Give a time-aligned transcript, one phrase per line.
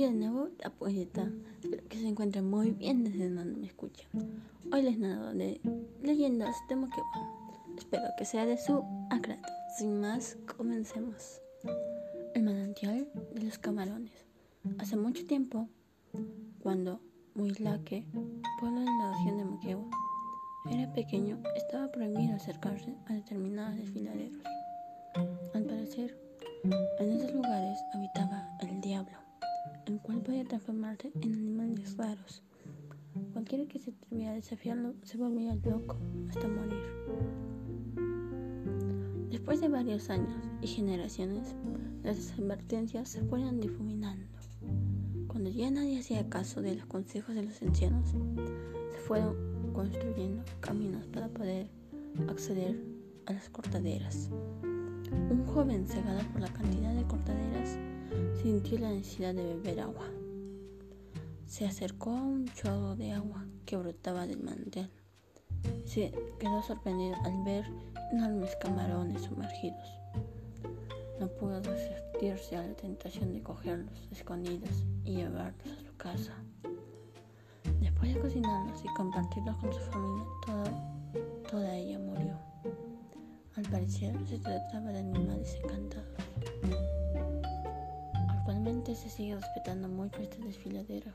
[0.00, 1.30] Soy de nuevo la poeta.
[1.62, 4.08] Espero que se encuentren muy bien desde donde me escuchan.
[4.72, 5.60] Hoy les nado de
[6.02, 7.30] leyendas de Moquegua.
[7.76, 9.42] Espero que sea de su agrado.
[9.76, 11.42] Sin más, comencemos.
[12.34, 14.24] El manantial de los camarones.
[14.78, 15.68] Hace mucho tiempo,
[16.62, 17.02] cuando
[17.34, 18.06] Muilaque,
[18.58, 19.90] pueblo de la región de Moquegua,
[20.70, 24.44] era pequeño, estaba prohibido acercarse a determinados desfiladeros.
[25.52, 26.18] Al parecer,
[27.00, 28.49] en esos lugares habitaba
[30.50, 32.42] transformarse en animales raros.
[33.32, 35.96] Cualquiera que se atreviera a desafiarlo se volvía loco
[36.28, 36.82] hasta morir.
[39.30, 41.54] Después de varios años y generaciones,
[42.02, 44.26] las advertencias se fueron difuminando.
[45.28, 49.36] Cuando ya nadie hacía caso de los consejos de los ancianos, se fueron
[49.72, 51.68] construyendo caminos para poder
[52.28, 52.76] acceder
[53.26, 54.30] a las cortaderas.
[55.30, 57.78] Un joven cegado por la cantidad de cortaderas
[58.42, 60.19] sintió la necesidad de beber agua.
[61.50, 64.88] Se acercó a un chorro de agua que brotaba del mantel.
[65.84, 67.64] Se quedó sorprendido al ver
[68.12, 69.98] enormes camarones sumergidos.
[71.18, 76.34] No pudo resistirse a la tentación de cogerlos escondidos y llevarlos a su casa.
[77.80, 82.38] Después de cocinarlos y compartirlos con su familia, toda, toda ella murió.
[83.56, 86.06] Al parecer se trataba de animales encantados
[88.86, 91.12] se sigue respetando mucho este desfiladero.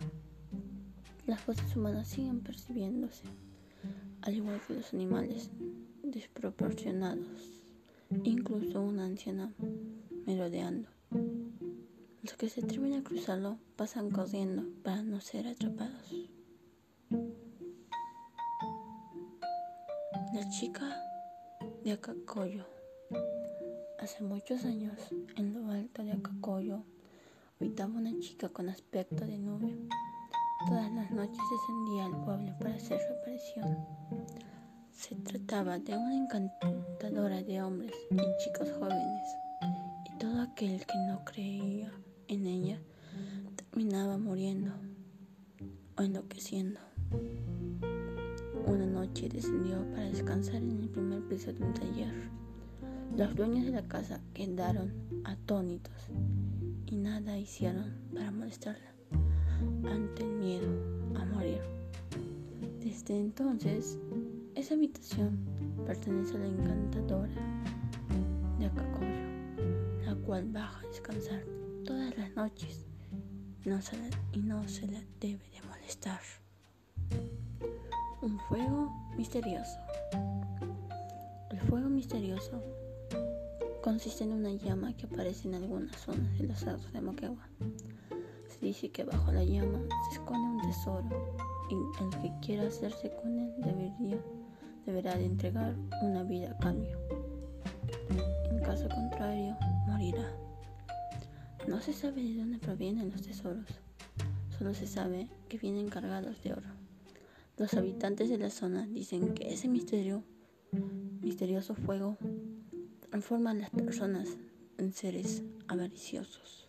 [1.25, 3.23] Las voces humanas siguen percibiéndose,
[4.21, 5.49] al igual que los animales
[6.03, 7.25] desproporcionados,
[8.23, 9.51] incluso una anciana
[10.27, 10.87] merodeando.
[12.21, 16.13] Los que se atreven a cruzarlo pasan corriendo para no ser atrapados.
[20.33, 21.01] La chica
[21.83, 22.65] de Acacoyo.
[23.99, 24.99] Hace muchos años,
[25.35, 26.83] en lo alto de Acacoyo,
[27.65, 29.75] habitaba una chica con aspecto de nube.
[30.67, 33.85] Todas las noches descendía al pueblo para hacer su aparición.
[34.91, 39.23] Se trataba de una encantadora de hombres y chicos jóvenes,
[40.05, 41.91] y todo aquel que no creía
[42.27, 42.79] en ella
[43.55, 44.71] terminaba muriendo
[45.97, 46.79] o enloqueciendo.
[48.67, 52.29] Una noche descendió para descansar en el primer piso de un taller.
[53.17, 54.91] Los dueños de la casa quedaron
[55.23, 55.93] atónitos
[56.85, 58.93] y nada hicieron para molestarla
[59.89, 60.67] ante el miedo
[61.15, 61.61] a morir.
[62.83, 63.97] Desde entonces,
[64.53, 65.39] esa habitación
[65.85, 67.63] pertenece a la encantadora
[68.59, 71.41] de Acacoyo, la cual baja a descansar
[71.85, 72.85] todas las noches
[73.63, 73.69] y
[74.39, 76.19] no se la debe de molestar.
[78.21, 79.77] Un fuego misterioso.
[81.49, 82.61] El fuego misterioso
[83.85, 87.47] consiste en una llama que aparece en algunas zonas de los cerros de Moquegua.
[88.47, 89.79] Se dice que bajo la llama
[90.09, 91.07] se esconde un tesoro
[91.69, 94.17] y el que quiera hacerse con él debería,
[94.87, 96.97] deberá de entregar una vida a cambio.
[98.49, 100.35] En caso contrario, morirá.
[101.67, 103.69] No se sabe de dónde provienen los tesoros,
[104.57, 106.69] solo se sabe que vienen cargados de oro.
[107.57, 110.23] Los habitantes de la zona dicen que ese misterio,
[111.21, 112.17] misterioso fuego
[113.15, 114.27] transforman las personas
[114.77, 116.67] en seres avariciosos.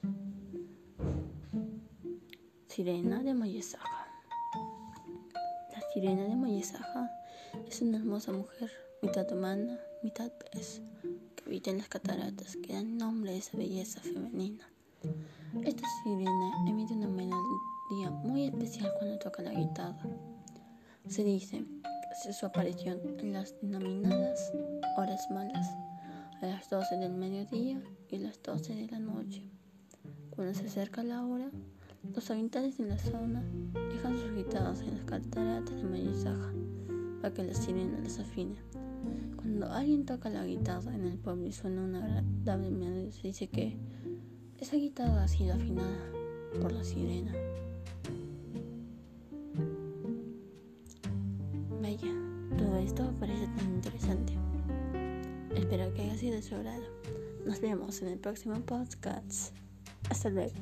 [2.69, 4.07] Sirena de Moyesaja.
[5.73, 7.11] La sirena de Moyesaja
[7.69, 8.71] es una hermosa mujer,
[9.03, 10.83] mitad humana, mitad pez,
[11.35, 14.71] que habita en las cataratas, que dan nombre a esa belleza femenina.
[15.65, 20.09] Esta sirena emite una melodía muy especial cuando toca la guitarra.
[21.09, 21.65] Se dice
[22.23, 24.53] que es su aparición en las denominadas
[24.97, 25.67] horas malas
[26.43, 29.43] a las 12 del mediodía y las 12 de la noche.
[30.31, 31.51] Cuando se acerca la hora,
[32.15, 33.43] los habitantes de la zona
[33.91, 36.53] dejan sus guitarras en las cataratas de Mayizaja
[37.21, 38.57] para que la sirena les afine.
[39.37, 43.49] Cuando alguien toca la guitarra en el pueblo y suena una agradable melodía, se dice
[43.49, 43.77] que
[44.59, 46.13] esa guitarra ha sido afinada
[46.61, 47.33] por la sirena.
[51.81, 52.13] Vaya,
[52.59, 54.46] todo esto parece tan interesante.
[55.69, 56.85] Espero que haya sido de su agrado.
[57.45, 59.53] Nos vemos en el próximo podcast.
[60.09, 60.55] Hasta luego.